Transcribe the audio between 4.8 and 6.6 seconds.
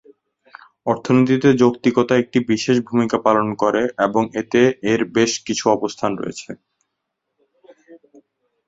এর বেশ কিছু অবস্থান রয়েছে।